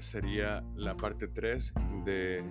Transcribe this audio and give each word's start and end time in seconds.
sería 0.00 0.64
la 0.76 0.96
parte 0.96 1.28
3 1.28 1.72
de 2.04 2.44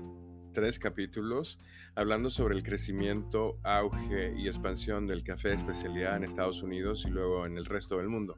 tres 0.53 0.77
capítulos 0.79 1.59
hablando 1.95 2.29
sobre 2.29 2.55
el 2.55 2.63
crecimiento, 2.63 3.57
auge 3.63 4.33
y 4.37 4.47
expansión 4.47 5.07
del 5.07 5.23
café 5.23 5.49
de 5.49 5.55
especialidad 5.55 6.15
en 6.15 6.23
Estados 6.23 6.63
Unidos 6.63 7.05
y 7.07 7.11
luego 7.11 7.45
en 7.45 7.57
el 7.57 7.65
resto 7.65 7.97
del 7.97 8.07
mundo. 8.07 8.37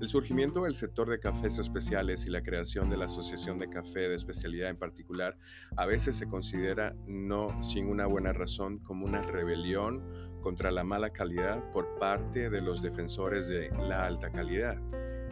El 0.00 0.08
surgimiento 0.08 0.64
del 0.64 0.74
sector 0.74 1.08
de 1.08 1.20
cafés 1.20 1.58
especiales 1.58 2.26
y 2.26 2.30
la 2.30 2.42
creación 2.42 2.90
de 2.90 2.96
la 2.96 3.06
Asociación 3.06 3.58
de 3.58 3.70
Café 3.70 4.00
de 4.08 4.16
Especialidad 4.16 4.70
en 4.70 4.76
particular 4.76 5.36
a 5.76 5.86
veces 5.86 6.16
se 6.16 6.28
considera, 6.28 6.94
no 7.06 7.62
sin 7.62 7.86
una 7.86 8.06
buena 8.06 8.32
razón, 8.32 8.80
como 8.80 9.06
una 9.06 9.22
rebelión 9.22 10.02
contra 10.42 10.72
la 10.72 10.82
mala 10.82 11.10
calidad 11.10 11.62
por 11.70 11.98
parte 11.98 12.50
de 12.50 12.60
los 12.60 12.82
defensores 12.82 13.46
de 13.46 13.70
la 13.88 14.04
alta 14.04 14.30
calidad, 14.30 14.78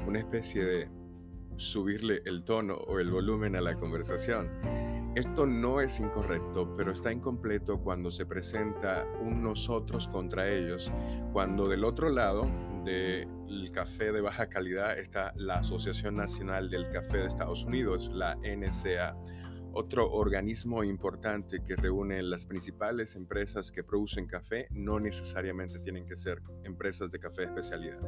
una 0.07 0.21
especie 0.21 0.65
de 0.65 1.00
subirle 1.61 2.23
el 2.25 2.43
tono 2.43 2.75
o 2.75 2.99
el 2.99 3.11
volumen 3.11 3.55
a 3.55 3.61
la 3.61 3.77
conversación. 3.77 4.51
Esto 5.15 5.45
no 5.45 5.81
es 5.81 6.01
incorrecto, 6.01 6.75
pero 6.77 6.93
está 6.93 7.13
incompleto 7.13 7.81
cuando 7.81 8.11
se 8.11 8.27
presenta 8.27 9.07
un 9.21 9.43
nosotros 9.43 10.09
contra 10.09 10.49
ellos, 10.49 10.91
cuando 11.33 11.69
del 11.69 11.85
otro 11.85 12.09
lado 12.09 12.49
del 12.85 13.71
café 13.73 14.13
de 14.13 14.21
baja 14.21 14.49
calidad 14.49 14.99
está 14.99 15.33
la 15.37 15.57
Asociación 15.57 16.17
Nacional 16.17 16.71
del 16.71 16.89
Café 16.91 17.19
de 17.19 17.27
Estados 17.27 17.65
Unidos, 17.65 18.11
la 18.15 18.37
NCA, 18.37 19.17
otro 19.73 20.11
organismo 20.11 20.83
importante 20.83 21.63
que 21.63 21.77
reúne 21.77 22.23
las 22.23 22.47
principales 22.47 23.15
empresas 23.17 23.71
que 23.71 23.85
producen 23.85 24.27
café, 24.27 24.67
no 24.71 24.99
necesariamente 24.99 25.79
tienen 25.81 26.07
que 26.07 26.17
ser 26.17 26.41
empresas 26.65 27.11
de 27.11 27.19
café 27.19 27.45
especialidad. 27.45 27.99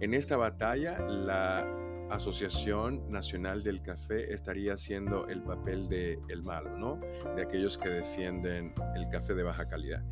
En 0.00 0.14
esta 0.14 0.36
batalla, 0.36 0.98
la 1.08 1.66
Asociación 2.10 3.10
Nacional 3.10 3.62
del 3.62 3.82
Café 3.82 4.32
estaría 4.32 4.74
haciendo 4.74 5.28
el 5.28 5.42
papel 5.42 5.88
de 5.88 6.18
el 6.28 6.42
malo, 6.42 6.76
¿no? 6.76 7.00
De 7.36 7.42
aquellos 7.42 7.78
que 7.78 7.88
defienden 7.88 8.74
el 8.96 9.08
café 9.08 9.34
de 9.34 9.42
baja 9.42 9.68
calidad. 9.68 10.02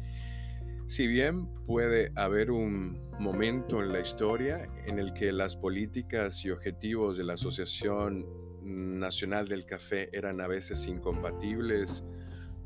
Si 0.87 1.07
bien 1.07 1.47
puede 1.67 2.13
haber 2.15 2.51
un 2.51 3.11
momento 3.19 3.83
en 3.83 3.93
la 3.93 4.01
historia 4.01 4.67
en 4.87 4.99
el 4.99 5.13
que 5.13 5.33
las 5.33 5.55
políticas 5.55 6.45
y 6.45 6.51
objetivos 6.51 7.19
de 7.19 7.25
la 7.25 7.35
Asociación 7.35 8.25
Nacional 8.63 9.49
del 9.49 9.67
Café 9.67 10.09
eran 10.13 10.41
a 10.41 10.47
veces 10.47 10.87
incompatibles, 10.87 12.05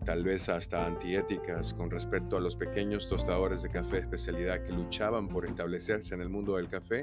tal 0.05 0.25
vez 0.25 0.49
hasta 0.49 0.87
antiéticas 0.87 1.75
con 1.75 1.91
respecto 1.91 2.37
a 2.37 2.41
los 2.41 2.57
pequeños 2.57 3.09
tostadores 3.09 3.63
de 3.63 3.69
café 3.69 3.99
especialidad 3.99 4.65
que 4.65 4.73
luchaban 4.73 5.29
por 5.29 5.47
establecerse 5.47 6.15
en 6.15 6.23
el 6.23 6.29
mundo 6.29 6.57
del 6.57 6.69
café, 6.69 7.03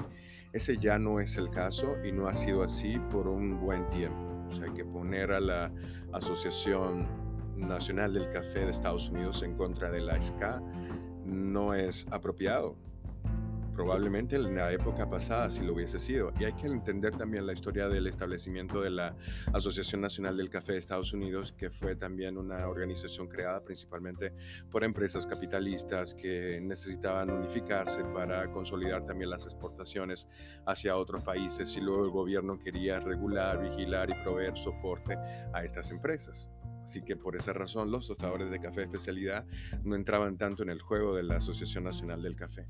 ese 0.52 0.78
ya 0.78 1.00
no 1.00 1.20
es 1.20 1.38
el 1.38 1.50
caso 1.50 1.96
y 2.04 2.12
no 2.12 2.28
ha 2.28 2.34
sido 2.34 2.64
así 2.64 2.98
por 3.12 3.28
un 3.28 3.60
buen 3.60 3.90
tiempo. 3.90 4.46
O 4.50 4.52
sea, 4.52 4.74
que 4.74 4.84
poner 4.84 5.32
a 5.32 5.40
la 5.40 5.72
Asociación 6.12 7.08
Nacional 7.56 8.14
del 8.14 8.30
Café 8.32 8.60
de 8.60 8.72
Estados 8.72 9.10
Unidos 9.10 9.44
en 9.44 9.56
contra 9.56 9.92
de 9.92 10.02
la 10.02 10.20
SCA 10.20 10.62
no 11.26 11.74
es 11.74 12.08
apropiado 12.10 12.76
probablemente 13.80 14.36
en 14.36 14.58
la 14.58 14.74
época 14.74 15.08
pasada 15.08 15.50
si 15.50 15.62
lo 15.62 15.74
hubiese 15.74 16.00
sido. 16.00 16.34
Y 16.38 16.44
hay 16.44 16.52
que 16.52 16.68
entender 16.68 17.16
también 17.16 17.48
la 17.48 17.54
historia 17.54 17.88
del 17.88 18.08
establecimiento 18.08 18.82
de 18.82 18.90
la 18.90 19.16
Asociación 19.54 20.02
Nacional 20.02 20.36
del 20.36 20.50
Café 20.50 20.74
de 20.74 20.80
Estados 20.80 21.14
Unidos, 21.14 21.54
que 21.54 21.70
fue 21.70 21.96
también 21.96 22.38
una 22.38 22.68
organización 22.68 23.30
creada 23.30 23.64
principalmente 23.64 24.34
por 24.70 24.84
empresas 24.84 25.26
capitalistas 25.26 26.14
que 26.14 26.60
necesitaban 26.62 27.30
unificarse 27.30 28.04
para 28.04 28.52
consolidar 28.52 29.06
también 29.06 29.30
las 29.30 29.46
exportaciones 29.46 30.28
hacia 30.66 30.98
otros 30.98 31.24
países 31.24 31.74
y 31.78 31.80
luego 31.80 32.04
el 32.04 32.12
gobierno 32.12 32.60
quería 32.60 33.00
regular, 33.00 33.62
vigilar 33.62 34.10
y 34.10 34.24
proveer 34.26 34.58
soporte 34.58 35.18
a 35.54 35.64
estas 35.64 35.90
empresas. 35.92 36.50
Así 36.84 37.02
que 37.02 37.16
por 37.16 37.38
esa 37.38 37.54
razón 37.54 37.92
los 37.92 38.08
tostadores 38.08 38.50
de 38.50 38.60
café 38.60 38.82
especialidad 38.82 39.46
no 39.84 39.96
entraban 39.96 40.38
tanto 40.38 40.64
en 40.64 40.70
el 40.70 40.82
juego 40.82 41.16
de 41.16 41.24
la 41.24 41.38
Asociación 41.38 41.86
Nacional 41.86 42.22
del 42.22 42.36
Café. 42.36 42.68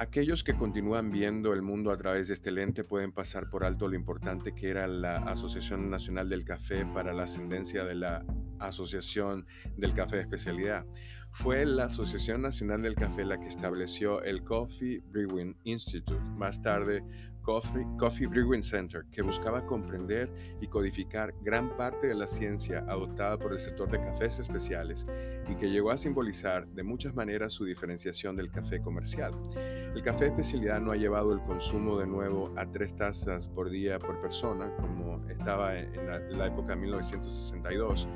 Aquellos 0.00 0.44
que 0.44 0.54
continúan 0.54 1.10
viendo 1.10 1.52
el 1.52 1.62
mundo 1.62 1.90
a 1.90 1.96
través 1.96 2.28
de 2.28 2.34
este 2.34 2.52
lente 2.52 2.84
pueden 2.84 3.10
pasar 3.10 3.50
por 3.50 3.64
alto 3.64 3.88
lo 3.88 3.96
importante 3.96 4.54
que 4.54 4.70
era 4.70 4.86
la 4.86 5.16
Asociación 5.16 5.90
Nacional 5.90 6.28
del 6.28 6.44
Café 6.44 6.86
para 6.86 7.12
la 7.12 7.24
ascendencia 7.24 7.84
de 7.84 7.96
la 7.96 8.24
Asociación 8.60 9.44
del 9.76 9.94
Café 9.94 10.16
de 10.16 10.22
Especialidad. 10.22 10.86
Fue 11.32 11.66
la 11.66 11.86
Asociación 11.86 12.42
Nacional 12.42 12.82
del 12.82 12.94
Café 12.94 13.24
la 13.24 13.40
que 13.40 13.48
estableció 13.48 14.22
el 14.22 14.44
Coffee 14.44 15.00
Brewing 15.10 15.56
Institute, 15.64 16.22
más 16.36 16.62
tarde 16.62 17.02
Coffee, 17.48 18.26
Brewing 18.26 18.62
Center, 18.62 19.06
que 19.10 19.22
buscaba 19.22 19.64
comprender 19.64 20.30
y 20.60 20.66
codificar 20.66 21.34
gran 21.40 21.74
parte 21.78 22.06
de 22.06 22.14
la 22.14 22.26
ciencia 22.26 22.84
adoptada 22.86 23.38
por 23.38 23.54
el 23.54 23.60
sector 23.60 23.90
de 23.90 23.98
cafés 23.98 24.38
especiales 24.38 25.06
y 25.48 25.54
que 25.54 25.70
llegó 25.70 25.90
a 25.90 25.96
simbolizar 25.96 26.68
de 26.68 26.82
muchas 26.82 27.14
maneras 27.14 27.54
su 27.54 27.64
diferenciación 27.64 28.36
del 28.36 28.50
café 28.50 28.82
comercial. 28.82 29.32
El 29.56 30.02
café 30.02 30.26
especialidad 30.26 30.78
no 30.82 30.92
ha 30.92 30.96
llevado 30.96 31.32
el 31.32 31.40
consumo 31.40 31.98
de 31.98 32.06
nuevo 32.06 32.52
a 32.56 32.70
tres 32.70 32.94
tazas 32.94 33.48
por 33.48 33.70
día 33.70 33.98
por 33.98 34.20
persona, 34.20 34.70
como 34.76 35.26
estaba 35.30 35.78
en 35.78 36.06
la, 36.06 36.18
la 36.18 36.46
época 36.48 36.74
de 36.74 36.82
1962, 36.82 38.06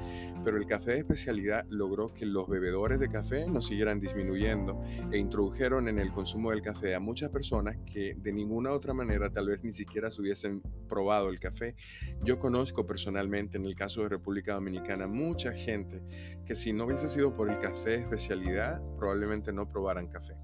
pero 0.44 0.58
el 0.58 0.66
café 0.66 0.92
de 0.92 0.98
especialidad 0.98 1.64
logró 1.70 2.08
que 2.08 2.26
los 2.26 2.48
bebedores 2.48 3.00
de 3.00 3.08
café 3.08 3.46
no 3.46 3.62
siguieran 3.62 3.98
disminuyendo 3.98 4.82
e 5.10 5.16
introdujeron 5.16 5.88
en 5.88 5.98
el 5.98 6.12
consumo 6.12 6.50
del 6.50 6.60
café 6.60 6.94
a 6.94 7.00
muchas 7.00 7.30
personas 7.30 7.78
que 7.86 8.14
de 8.18 8.32
ninguna 8.32 8.72
otra 8.72 8.92
manera 8.92 9.21
tal 9.30 9.48
vez 9.48 9.62
ni 9.62 9.72
siquiera 9.72 10.10
se 10.10 10.20
hubiesen 10.20 10.62
probado 10.88 11.28
el 11.28 11.40
café. 11.40 11.74
Yo 12.22 12.38
conozco 12.38 12.86
personalmente 12.86 13.58
en 13.58 13.64
el 13.64 13.74
caso 13.74 14.02
de 14.02 14.08
República 14.08 14.54
Dominicana 14.54 15.06
mucha 15.06 15.52
gente 15.52 16.02
que 16.46 16.54
si 16.54 16.72
no 16.72 16.84
hubiese 16.84 17.08
sido 17.08 17.34
por 17.34 17.50
el 17.50 17.58
café 17.58 17.96
especialidad 17.96 18.80
probablemente 18.96 19.52
no 19.52 19.68
probaran 19.68 20.08
café. 20.08 20.34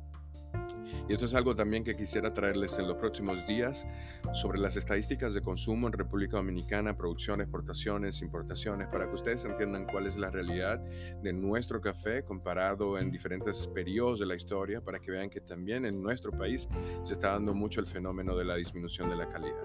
Y 1.08 1.12
esto 1.12 1.26
es 1.26 1.34
algo 1.34 1.54
también 1.56 1.84
que 1.84 1.96
quisiera 1.96 2.32
traerles 2.32 2.78
en 2.78 2.86
los 2.86 2.96
próximos 2.96 3.46
días 3.46 3.86
sobre 4.32 4.58
las 4.58 4.76
estadísticas 4.76 5.34
de 5.34 5.40
consumo 5.40 5.86
en 5.86 5.92
República 5.92 6.36
Dominicana, 6.36 6.96
producción, 6.96 7.40
exportaciones, 7.40 8.22
importaciones, 8.22 8.88
para 8.88 9.08
que 9.08 9.14
ustedes 9.14 9.44
entiendan 9.44 9.86
cuál 9.86 10.06
es 10.06 10.16
la 10.16 10.30
realidad 10.30 10.80
de 11.22 11.32
nuestro 11.32 11.80
café 11.80 12.22
comparado 12.22 12.98
en 12.98 13.10
diferentes 13.10 13.66
periodos 13.68 14.20
de 14.20 14.26
la 14.26 14.34
historia, 14.34 14.80
para 14.80 14.98
que 14.98 15.10
vean 15.10 15.30
que 15.30 15.40
también 15.40 15.84
en 15.84 16.02
nuestro 16.02 16.32
país 16.32 16.68
se 17.04 17.12
está 17.14 17.30
dando 17.32 17.54
mucho 17.54 17.80
el 17.80 17.86
fenómeno 17.86 18.36
de 18.36 18.44
la 18.44 18.56
disminución 18.56 19.08
de 19.10 19.16
la 19.16 19.28
calidad. 19.28 19.64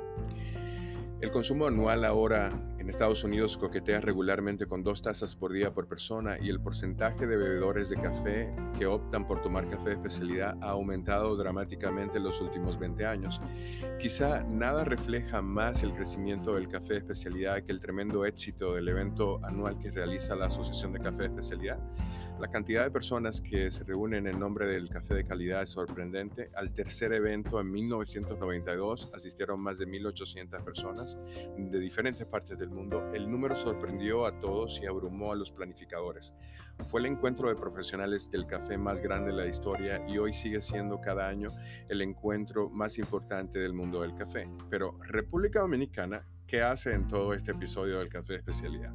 El 1.22 1.32
consumo 1.32 1.68
anual 1.68 2.04
ahora 2.04 2.52
en 2.84 2.90
Estados 2.90 3.24
Unidos 3.24 3.58
coquetea 3.58 4.02
regularmente 4.02 4.66
con 4.66 4.84
dos 4.84 5.02
tazas 5.02 5.38
por 5.38 5.54
día 5.54 5.74
por 5.74 5.88
persona 5.88 6.38
y 6.42 6.50
el 6.50 6.60
porcentaje 6.60 7.26
de 7.26 7.38
bebedores 7.38 7.88
de 7.88 7.96
café 7.96 8.54
que 8.78 8.86
optan 8.86 9.26
por 9.26 9.42
tomar 9.42 9.70
café 9.70 9.92
de 9.92 9.94
especialidad 9.94 10.58
ha 10.62 10.72
aumentado 10.72 11.38
dramáticamente 11.38 12.18
en 12.18 12.26
los 12.26 12.42
últimos 12.42 12.78
20 12.78 13.06
años. 13.06 13.40
Quizá 14.02 14.44
nada 14.44 14.84
refleja 14.84 15.42
más 15.42 15.82
el 15.82 15.94
crecimiento 15.94 16.56
del 16.56 16.68
café 16.68 16.96
de 16.96 17.00
especialidad 17.00 17.64
que 17.64 17.72
el 17.72 17.80
tremendo 17.80 18.26
éxito 18.26 18.76
del 18.76 18.90
evento 18.90 19.40
anual 19.46 19.80
que 19.80 19.90
realiza 19.90 20.36
la 20.36 20.48
Asociación 20.48 20.92
de 20.92 21.00
Café 21.00 21.20
de 21.20 21.28
Especialidad. 21.28 21.80
La 22.40 22.50
cantidad 22.50 22.84
de 22.84 22.92
personas 22.92 23.40
que 23.40 23.72
se 23.72 23.84
reúnen 23.84 24.28
en 24.28 24.40
nombre 24.40 24.66
del 24.66 24.90
café 24.90 25.14
de 25.14 25.26
calidad 25.26 25.62
es 25.62 25.70
sorprendente. 25.70 26.50
Al 26.56 26.74
tercer 26.74 27.14
evento 27.14 27.60
en 27.60 27.72
1992 27.72 29.12
asistieron 29.14 29.62
más 29.62 29.78
de 29.78 29.88
1.800 29.88 30.64
personas 30.64 31.18
de 31.58 31.80
diferentes 31.80 32.26
partes 32.26 32.58
del 32.58 32.70
mundo. 32.70 33.12
El 33.14 33.32
número 33.32 33.56
sorprendió 33.56 34.26
a 34.26 34.40
todos 34.40 34.82
y 34.82 34.88
abrumó 34.88 35.32
a 35.32 35.36
los 35.36 35.52
planificadores. 35.52 36.34
Fue 36.86 37.00
el 37.00 37.06
encuentro 37.06 37.50
de 37.50 37.56
profesionales 37.56 38.30
del 38.30 38.48
café 38.48 38.78
más 38.78 39.00
grande 39.00 39.32
de 39.32 39.38
la 39.38 39.48
historia 39.48 40.04
y 40.08 40.18
hoy 40.18 40.34
sigue 40.34 40.60
siendo 40.60 41.00
cada 41.00 41.28
año 41.28 41.52
el 41.88 42.02
encuentro 42.02 42.70
más 42.70 42.98
importante 42.98 43.60
del 43.60 43.74
mundo 43.74 44.02
del 44.02 44.16
café. 44.16 44.50
Pero 44.70 44.98
República 45.04 45.62
Dominicana, 45.62 46.28
¿qué 46.48 46.62
hace 46.62 46.94
en 46.94 47.08
todo 47.08 47.34
este 47.34 47.52
episodio 47.52 48.00
del 48.00 48.10
café 48.10 48.34
de 48.34 48.40
especialidad? 48.40 48.94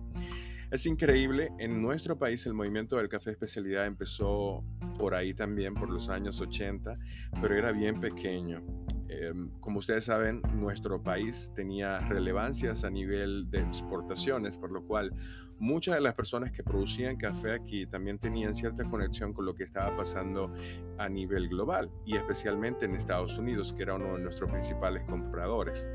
Es 0.70 0.84
increíble, 0.84 1.50
en 1.58 1.80
nuestro 1.80 2.18
país 2.18 2.44
el 2.44 2.52
movimiento 2.52 2.98
del 2.98 3.08
café 3.08 3.30
especialidad 3.30 3.86
empezó 3.86 4.62
por 4.98 5.14
ahí 5.14 5.32
también, 5.32 5.72
por 5.72 5.88
los 5.88 6.10
años 6.10 6.42
80, 6.42 6.98
pero 7.40 7.56
era 7.56 7.72
bien 7.72 7.98
pequeño. 8.00 8.62
Em, 9.08 9.48
como 9.60 9.78
ustedes 9.78 10.04
saben, 10.04 10.42
nuestro 10.54 11.02
país 11.02 11.50
tenía 11.54 12.00
relevancias 12.00 12.84
a 12.84 12.90
nivel 12.90 13.50
de 13.50 13.60
exportaciones, 13.60 14.58
por 14.58 14.70
lo 14.70 14.84
cual 14.84 15.10
muchas 15.58 15.94
de 15.94 16.02
las 16.02 16.14
personas 16.14 16.52
que 16.52 16.62
producían 16.62 17.16
café 17.16 17.54
aquí 17.54 17.86
también 17.86 18.18
tenían 18.18 18.54
cierta 18.54 18.84
conexión 18.84 19.32
con 19.32 19.46
lo 19.46 19.54
que 19.54 19.64
estaba 19.64 19.96
pasando 19.96 20.52
a 20.98 21.08
nivel 21.08 21.48
global 21.48 21.90
y 22.04 22.14
especialmente 22.16 22.84
en 22.84 22.94
Estados 22.94 23.38
Unidos, 23.38 23.72
que 23.72 23.84
era 23.84 23.94
uno 23.94 24.16
de 24.16 24.22
nuestros 24.22 24.50
principales 24.50 25.02
compradores. 25.04 25.86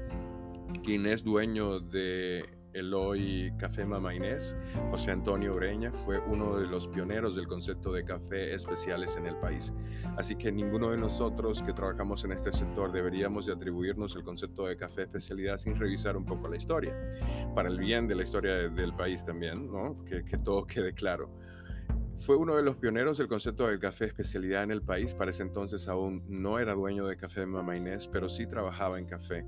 Quien 0.84 1.06
es 1.06 1.24
dueño 1.24 1.80
de 1.80 2.63
el 2.74 2.94
hoy 2.94 3.54
Café 3.58 3.86
Mama 3.86 4.14
Inés, 4.14 4.56
José 4.90 5.12
Antonio 5.12 5.56
Breña, 5.56 5.92
fue 5.92 6.20
uno 6.20 6.58
de 6.58 6.68
los 6.68 6.88
pioneros 6.88 7.36
del 7.36 7.48
concepto 7.48 7.94
de 7.94 8.04
café 8.04 8.54
especiales 8.54 9.16
en 9.16 9.28
el 9.28 9.38
país. 9.38 9.72
Así 10.18 10.36
que 10.36 10.52
ninguno 10.52 10.92
de 10.92 10.98
nosotros 10.98 11.62
que 11.62 11.74
trabajamos 11.74 12.24
en 12.26 12.32
este 12.32 12.52
sector 12.52 12.92
deberíamos 12.92 13.46
de 13.46 13.54
atribuirnos 13.54 14.16
el 14.16 14.24
concepto 14.24 14.66
de 14.66 14.76
café 14.76 15.04
especialidad 15.04 15.58
sin 15.58 15.76
revisar 15.76 16.18
un 16.18 16.26
poco 16.26 16.48
la 16.48 16.58
historia, 16.58 16.94
para 17.54 17.70
el 17.70 17.78
bien 17.78 18.08
de 18.08 18.16
la 18.16 18.24
historia 18.24 18.70
del 18.70 18.94
país 18.96 19.24
también, 19.24 19.72
¿no? 19.72 20.04
que, 20.06 20.26
que 20.26 20.38
todo 20.38 20.66
quede 20.66 20.94
claro. 20.94 21.30
Fue 22.18 22.38
uno 22.38 22.56
de 22.56 22.64
los 22.64 22.78
pioneros 22.78 23.18
del 23.18 23.28
concepto 23.28 23.68
del 23.68 23.80
café 23.80 24.06
especialidad 24.06 24.64
en 24.64 24.72
el 24.72 24.82
país. 24.82 25.14
Para 25.14 25.32
ese 25.32 25.44
entonces 25.44 25.88
aún 25.88 26.24
no 26.30 26.60
era 26.60 26.74
dueño 26.74 27.06
de 27.06 27.18
Café 27.18 27.42
de 27.42 27.48
Mama 27.48 27.76
Inés, 27.76 28.08
pero 28.08 28.30
sí 28.30 28.48
trabajaba 28.48 28.98
en 28.98 29.06
café. 29.06 29.46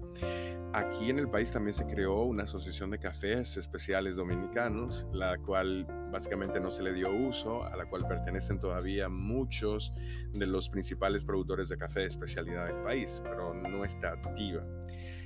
Aquí 0.74 1.10
en 1.10 1.20
el 1.20 1.30
país 1.30 1.54
también 1.54 1.74
se 1.74 1.86
creó 1.86 2.24
una 2.24 2.44
asociación 2.44 2.90
de 2.90 3.00
cafés 3.00 3.56
especiales 3.56 4.18
dominicanos, 4.18 5.08
la 5.14 5.38
cual 5.38 5.86
básicamente 6.12 6.60
no 6.60 6.70
se 6.70 6.84
le 6.84 6.92
dio 6.92 7.16
uso, 7.16 7.64
a 7.64 7.78
la 7.78 7.86
cual 7.86 8.06
pertenecen 8.08 8.60
todavía 8.60 9.08
muchos 9.08 9.94
de 10.34 10.46
los 10.46 10.70
principales 10.70 11.24
productores 11.24 11.70
de 11.70 11.78
café 11.78 12.02
de 12.02 12.08
especialidad 12.08 12.66
del 12.66 12.84
país, 12.84 13.22
pero 13.24 13.54
no 13.54 13.86
está 13.86 14.10
activa. 14.10 14.66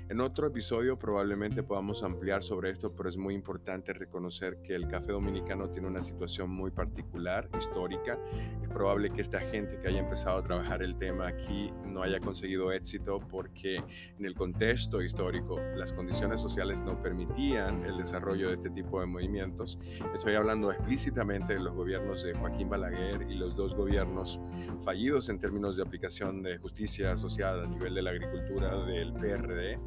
En 0.10 0.22
otro 0.22 0.48
episodio 0.48 0.98
probablemente 0.98 1.62
podamos 1.62 2.02
ampliar 2.02 2.42
sobre 2.42 2.72
esto, 2.72 2.92
pero 2.96 3.10
es 3.10 3.16
muy 3.16 3.36
importante 3.36 3.94
reconocer 3.94 4.58
que 4.64 4.74
el 4.74 4.88
café 4.88 5.12
dominicano 5.12 5.70
tiene 5.70 5.88
una 5.88 6.02
situación 6.02 6.50
muy 6.50 6.72
particular, 6.72 7.48
histórica. 7.56 8.18
Es 8.60 8.70
probable 8.70 9.12
que 9.12 9.22
esta 9.22 9.40
gente 9.40 9.80
que 9.80 9.88
haya 9.88 10.00
empezado 10.00 10.40
a 10.40 10.44
trabajar 10.44 10.82
el 10.82 10.98
tema 10.98 11.28
aquí 11.28 11.72
no 11.86 12.02
haya 12.02 12.20
conseguido 12.20 12.72
éxito 12.72 13.20
porque 13.20 13.84
en 14.18 14.26
el 14.26 14.34
contexto 14.34 15.00
histórico 15.00 15.60
las 15.76 15.94
condiciones 15.94 16.42
sociales 16.42 16.82
no 16.82 17.00
permitían 17.00 17.86
el 17.86 17.98
desarrollo 17.98 18.48
de 18.48 18.56
este 18.56 18.72
tipo 18.72 19.00
de 19.02 19.06
movimientos. 19.06 19.78
Estoy 20.16 20.34
hablando 20.34 20.72
explícitamente 20.72 21.54
de 21.54 21.60
los 21.60 21.76
gobiernos 21.76 22.24
de 22.24 22.34
Joaquín 22.34 22.68
Balaguer 22.68 23.28
y 23.30 23.36
los 23.36 23.56
dos 23.56 23.76
gobiernos 23.76 24.40
fallidos 24.84 25.30
en 25.30 25.38
términos 25.38 25.78
de 25.78 25.84
aplicación 25.84 26.42
de 26.42 26.58
justicia 26.58 27.16
social 27.16 27.64
a 27.64 27.68
nivel 27.68 27.94
de 27.94 28.02
la 28.02 28.10
agricultura 28.10 28.76
del 28.86 29.14
PRD 29.14 29.78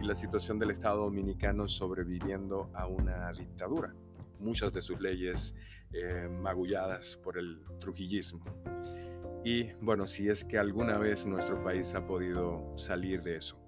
y 0.00 0.04
la 0.04 0.14
situación 0.14 0.58
del 0.58 0.70
Estado 0.70 1.04
dominicano 1.04 1.68
sobreviviendo 1.68 2.70
a 2.74 2.86
una 2.86 3.32
dictadura, 3.32 3.94
muchas 4.38 4.72
de 4.72 4.82
sus 4.82 5.00
leyes 5.00 5.54
eh, 5.92 6.28
magulladas 6.28 7.16
por 7.16 7.38
el 7.38 7.64
trujillismo. 7.78 8.44
Y 9.44 9.72
bueno, 9.80 10.06
si 10.06 10.28
es 10.28 10.44
que 10.44 10.58
alguna 10.58 10.98
vez 10.98 11.26
nuestro 11.26 11.62
país 11.62 11.94
ha 11.94 12.06
podido 12.06 12.72
salir 12.76 13.22
de 13.22 13.36
eso, 13.36 13.58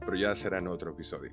pero 0.00 0.16
ya 0.16 0.34
será 0.34 0.58
en 0.58 0.68
otro 0.68 0.92
episodio. 0.92 1.32